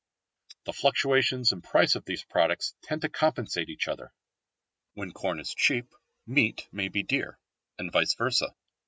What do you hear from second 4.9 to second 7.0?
When corn is cheap, meat may